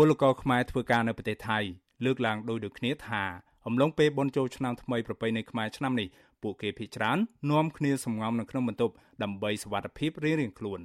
[0.00, 1.58] ពលករខ្មែរធ្វើការនៅប្រទេសថៃ
[2.04, 3.22] លើកឡើងដោយដូចគ្នាថា
[3.66, 6.08] អំឡុងពេលបុណ្យចូលឆ្នាំថ្មីប្រពៃណីខ្មែរឆ្នាំនេះ
[6.42, 7.18] ពួកគេភ័យច្រើន
[7.50, 10.80] នាំគ្នាសម្ងំនៅក្នុងបន្ទប់ដើម្បីសុវត្ថិភាពរៀងៗខ្លួន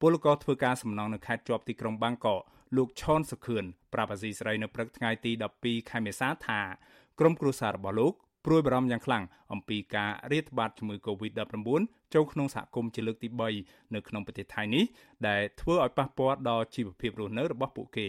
[0.00, 2.40] ពលករធ្វើការសំណង់នៅខេត្តជាប់ទីក្រុងបាងកក
[2.76, 5.32] លោកឆនសុខឿនប្រាប់អាស៊ីសេរីនៅព្រឹកថ្ងៃទី
[5.62, 6.60] 12ខែមេសាថា
[7.20, 8.12] ក្រុមគ្រួសាររបស់លោក
[8.46, 11.54] ព្រួយបារម្ភយ៉ាងខ្លាំងអំពីការរាតត្បាតជំងឺ Covid-19
[12.14, 13.28] ចូលក្នុងសហគមន៍ជាលើកទី
[13.60, 14.84] 3នៅក្នុងប្រទេសថៃនេះ
[15.28, 18.00] ដែលធ្វើឲ្យប៉ះពាល់ដល់ជីវភាពរស់នៅរបស់ពួកគ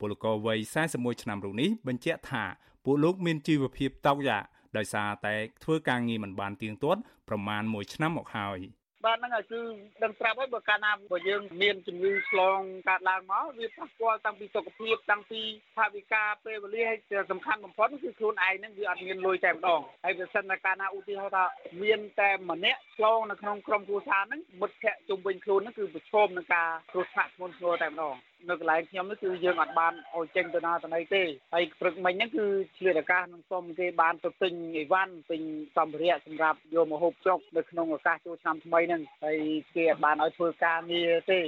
[0.00, 0.58] ពលករវ័យ
[0.90, 2.44] 41ឆ្នាំរូបនេះបញ្ជាក់ថា
[2.84, 4.44] ពួកលោកមានជីវភាពតោកយ៉ាក
[4.76, 5.34] ដោយសារតែ
[5.64, 8.58] ធ្វើការងារមិនបានទៀងទាត់ប្រមាណ1ឆ្នាំមកហើយ។
[9.06, 9.62] បាទហ្នឹងគឺ
[10.02, 12.58] ដឹងប្រាប់ហើយបើកាលណាបើយើងមានជំងឺឆ្លង
[12.88, 15.40] កើតឡើងមកវាប៉ះពាល់តាំងពីសុខភាពតាំងពី
[15.76, 16.98] ថវិកាពេលវេលាហើយ
[17.30, 21.44] សំខាន់បំផុតគឺខ្លួនឯងហ្នឹងវាអត់មានលុយតែម្ដងហើយបើសិនតែកាលណាឧទាហរណ៍ថា
[21.82, 28.14] មានតែម្នាក់ឆ្លងនៅក្នុងក្រុមគ្រួសារហ្នឹងមិត្តភ័ក្តិជុំវិញខ្លួនហ្នឹងគឺប្រឈមនឹងការគ្រោះថ្នាក់ធ្ងន់ធ្ងរតែម្ដង
[28.48, 31.22] នៅកន្លែងខ្ញុំនេះគឺយើងអត់បានឲ្យចេញទៅណាទៅណីទេ
[31.54, 35.42] ហើយព្រឹកមិញហ្នឹងគឺឆ្លៀតឱកាសនឹងសុំគេបានទៅទិញអីវ៉ាន់ទិញ
[35.76, 39.38] សម្ភារៈសម្រាប់យកមកហូបចុកនៅក្នុងឱកាសចូលឆ្នាំថ្មីហ្នឹងហើយ
[39.74, 41.40] គេអត់បានឲ្យធ្វើការងារទេ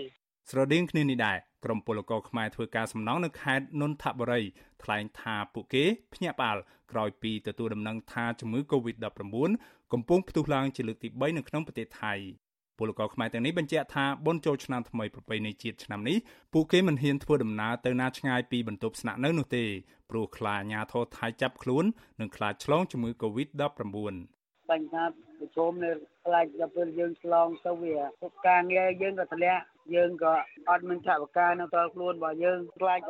[0.51, 4.43] ស្រដៀងគ្នានេះដែរក្រុមពលករខ្មែរធ្វើការសំណង់នៅខេត្តនន្ទបុរី
[4.83, 6.59] ថ្លែងថាពួកគេភ្ញាក់ផ្អើល
[6.93, 12.15] ក្រោយពីទទួលដំណឹងថាជំងឺ Covid-19 កំពុងផ្ទុះឡើងជាលើកទី3នៅក្នុងប្រទេសថៃ
[12.81, 16.17] ពលករខ្មែរទាំងនេះបញ្ជាក់ថាបុណ្យចូលឆ្នាំថ្មីប្រពៃណីជាតិឆ្នាំនេះ
[16.53, 19.65] ពួកគេមិនហ៊ានធ្វើដំណើរទៅណាឆ្ងាយពីបន្ទប់ស្នាក់នៅនោះទេ
[20.11, 21.85] ព្រោះខ្លាចអាជ្ញាធរថៃចាប់ខ្លួន
[22.21, 24.15] និងខ្លាចឆ្លងជំងឺ Covid-19
[24.71, 25.05] បញ្ហា
[25.39, 25.91] ប្រឈមនៅ
[26.25, 29.63] ខ្លាចដល់ពេលយើងឆ្លងទៅវាពួកការងារយើងក៏ធ្លាក់
[29.97, 30.35] យើងក៏
[30.69, 33.01] អត់មានឆាប់ការនៅដល់ខ្លួនរបស់យើងខ្លាច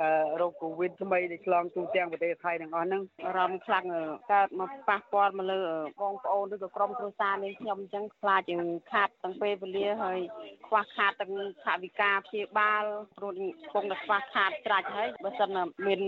[0.41, 3.84] រោគកូវីដថ្មីដែលឆ្លងទូទាំងប្រទេសថៃទាំងអស់ហ្នឹងអារម្មណ៍ខ្លាំង
[4.33, 5.61] កើតមកប៉ះពាល់មកលើ
[6.03, 10.19] បងប្អូនឬក៏ក្រុមគ្រួសារនាងខ្ញុំអញ្ចឹងខ្លាចយើងខាតទាំងពេលវេលាហើយ
[10.67, 11.33] ខ្វះខាតទាំង
[11.64, 12.84] ថវិកាព្យាបាល
[13.19, 15.56] ព្រោះកំពុងតែខ្វះខាតត្រាច់ហើយបើសិន
[15.87, 16.00] មាន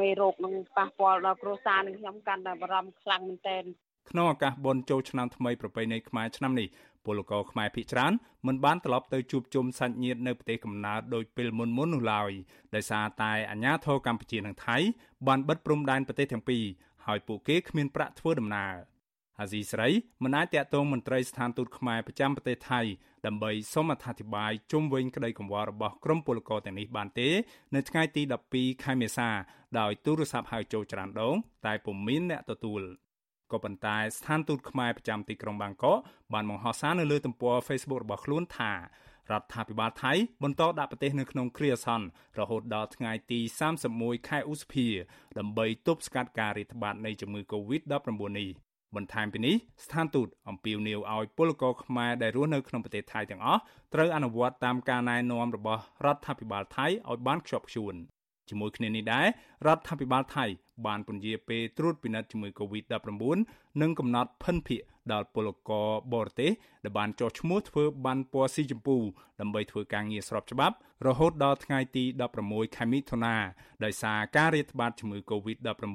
[0.00, 3.64] មេរោគនឹងប៉ះពាល់ដល់គ្រួសារនាងខ្ញុំកាន់តែបារម្ភខ្លាំងមែនទែន
[4.10, 6.68] ក្នុងឱកាសបុណ្យចូលឆ្នាំថ្មីប្រពៃណីខ្មែរឆ្នាំនេះ
[7.06, 8.12] ពលករខ្មែរភៀសច្រើន
[8.46, 12.30] មិនបានត្រឡប់ទៅជួបជុំសាច់ញាតិនៅប្រទេសកំណើតដោយពេលមុនមុននោះឡើយ
[12.74, 14.76] ដោយសារតែអាញាធរកម្ពុជានិងថៃ
[15.26, 16.64] បានបិទព្រំដែនប្រទេសទាំងពីរ
[17.06, 18.74] ហើយពួកគេគ្មានប្រាក់ធ្វើដំណើរ
[19.40, 19.88] អាស៊ីស្រី
[20.22, 22.80] មិនអាចតាក់ទងមន្ត្រីស្ថានទូតខ្មែរប្រចាំប្រទេសថៃ
[23.26, 27.28] ដើម្បីសូមអធិប្បាយជុំវិញក្តីកង្វល់របស់ក្រុមពលករទាំងនេះបានទេ
[27.74, 29.28] នៅថ្ងៃទី12ខែមេសា
[29.78, 31.36] ដោយទូរស័ព្ទហៅចូលច្រើនដង
[31.66, 32.82] តែពុំមានអ្នកទទួល។
[33.52, 35.96] ក៏ប៉ុន្តែស្ថានទូតខ្មែរប្រចាំទីក្រុងបាងកក
[36.32, 38.78] បានបង្ហោះសារនៅលើទំព័រ Facebook របស់ខ្លួនថារ
[39.40, 40.12] ដ្ឋាភិបាលថៃ
[40.42, 42.06] បន្តដាក់ប្រទេសនៅក្នុងគ្រាអាសន្ន
[42.38, 43.40] រហូតដល់ថ្ងៃទី
[43.84, 44.86] 31ខែឧសភា
[45.38, 48.48] ដើម្បីទប់ស្កាត់ការរាតត្បាតនៃជំងឺ Covid-19 នេះ
[48.96, 49.54] បន្ថែមពីនេះ
[49.84, 53.60] ស្ថានទូតអំពាវនាវឲ្យពលករខ្មែរដែលរស់នៅក្នុងប្រទេសថៃទាំងអស់
[53.94, 57.94] ត្រូវអនុវត្តតាមការណែនាំរបស់រដ្ឋាភិបាលថៃឲ្យបានខ្ជាប់ខ្ជួន
[58.48, 59.26] ជាមួយគ្នានេះដែរ
[59.66, 60.44] រដ្ឋាភិបាលថៃ
[60.86, 63.36] បានពន្យាពេលត្រួតពិនិត្យជំងឺ Covid-19
[63.80, 66.50] និងកំណត់ភិនភាគដល់ពលករបរទេស
[66.84, 68.96] ដែលបានចុះឈ្មោះធ្វើបានពណ៌ស៊ីជម្ពូ
[69.40, 72.04] ដើម្បីធ្វើការងារស្របច្បាប់ រហូតដល់ថ្ងៃទី
[72.40, 73.36] 16ខែមិថុនា
[73.84, 75.86] ដោយសារការរាតត្បាតជំងឺ Covid-19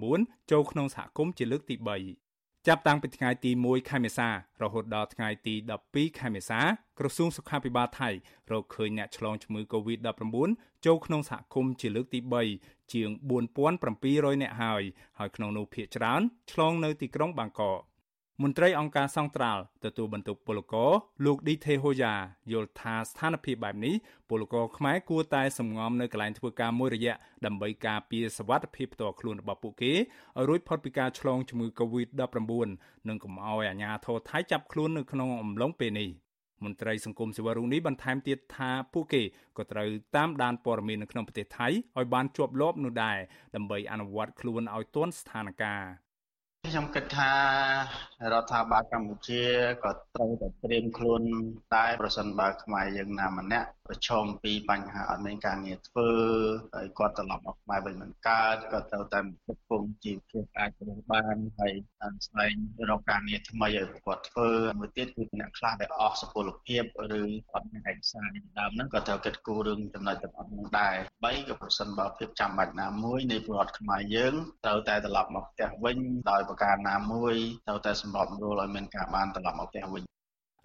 [0.52, 2.31] ចូលក្នុងសហគមន៍ជាលើកទី3
[2.68, 4.30] ចាប់តាំងពីថ្ងៃទី1ខែមេសា
[4.62, 5.56] រហូតដល់ថ្ងៃទី
[5.88, 6.60] 12ខែមេសា
[7.00, 8.10] ក្រសួងសុខាភិបាលថៃ
[8.52, 10.24] រកឃើញអ្នកឆ្លងជំងឺ Covid-19
[10.86, 12.20] ចូលក្នុងសហគមន៍ជាលើកទី
[12.58, 13.10] 3ជាង
[13.76, 14.84] 4700នាក់ហើយ
[15.20, 17.91] ហើយក្នុងនោះភាគច្រើនឆ្លងនៅទីក្រុងបាងកក
[18.44, 20.92] មន្ត្រីអង្គការសង្ត្រាល់ទទួលបន្ទុកពលករ
[21.26, 22.14] លោកឌីថេហូយ៉ា
[22.52, 23.96] យល់ថាស្ថានភាពបែបនេះ
[24.30, 27.14] ពលករខ្មែរគួរតែសម្ងំនៅកន្លែងធ្វើការមួយរយៈ
[27.46, 32.68] ដើម្បីការពារសុវត្ថិភាពផ្ទាល់ខ្លួនរបស់ពួកគេឲ្យរួចផុតពីការឆ្លងជំងឺ Covid-19
[33.08, 36.10] និងកុំឲ្យអាជ្ញាធរថៃចាប់ខ្លួននៅក្នុងអំឡុងពេលនេះ
[36.64, 39.22] មន្ត្រីសង្គមស៊ីវិលរូបនេះបន្ថែមទៀតថាពួកគេ
[39.58, 43.18] ក៏ត្រូវតាមដានព័ត៌មាននៅក្នុងប្រទេសថៃឲ្យបានជាប់លាប់នោះដែរ
[43.56, 45.76] ដើម្បីអនុវត្តខ្លួនឲ្យទាន់ស្ថានភា
[46.08, 46.11] ព
[46.72, 47.32] ខ្ញុំគិតថា
[48.32, 49.44] រដ្ឋាភិបាលកម្ពុជា
[49.84, 51.22] ក៏ត្រូវតែត្រៀមខ្លួន
[51.76, 56.10] ដែរប្រសិនបើខ្មែរយើងណាម្នាក់ ប្រឈមពីបញ្ហាអត់មានការងារធ្វើ
[56.74, 61.74] ហើយគាត់ត្រឡប់មកខ្មែរវិញមិនកើតក៏ត្រូវតែផ្គត់ផ្គង់ជីវភាពអាចរស់បានហើយ
[62.28, 62.56] ស្វែង
[62.90, 64.50] រកការងារថ្មីឲ្យគាត់ធ្វើ
[64.80, 66.84] មួយទៀតគឺអ្នកខ្លះដែលអស់សុពលភាព
[67.20, 67.24] ឬ
[67.54, 68.28] អត់មានឯកសារ
[68.60, 74.34] ដើមហ្នឹងក៏ត្រូវគិតគូររឿងចំណុចទាំងអស់ហ្នឹងដែរបីក៏ប្រសិនបើភាពចាំបាច់ណាមួយនៃពលរដ្ឋខ្មែរយើង
[74.66, 75.98] ត្រូវតែត្រឡប់មកផ្ទះវិញ
[76.30, 77.36] ដោយប្រការណាមួយ
[77.68, 80.04] ត្រូវតែសម្របសម្រួលឲ្យមានការបានត្រឡប់មកផ្ទះវិញ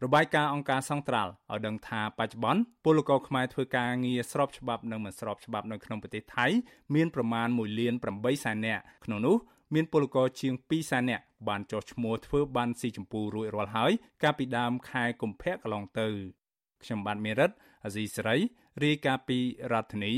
[0.05, 6.47] របាយការណ៍អង្គការសង្ត្រាល់ឲ្យដឹងថាបច្ចុប្បន្នពលករខ្មែរធ្វើការងារស្របច្បាប់និងមិនស្របច្បាប់នៅក្នុងប្រទេសថៃ
[6.95, 9.37] មានប្រមាណ1លាន8សែននាក់ក្នុងនោះ
[9.75, 16.09] មានពលករជាង2សែននាក់បានចុះឈ្មោះធ្វើបានស៊ីចម្ពូរួចរាល់ហើយកាលពីដើមខែកុម្ភៈកន្លងទៅ
[16.83, 17.51] ខ្ញុំបាទមេរិត
[17.85, 18.37] អាស៊ីសេរី
[18.85, 19.39] រាយការណ៍ពី
[19.73, 20.13] រដ្ឋធានី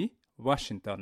[0.46, 1.00] Washington